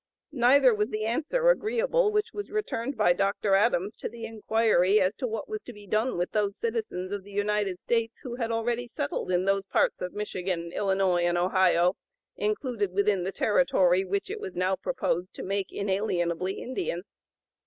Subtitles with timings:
[0.33, 3.53] Neither was the answer agreeable, which was returned by Dr.
[3.53, 7.23] Adams to the inquiry as to what was to be done with those citizens of
[7.23, 11.97] the United States who had already settled in those parts of Michigan, Illinois, and Ohio,
[12.35, 17.03] included within the territory which it was now proposed to make inalienably Indian.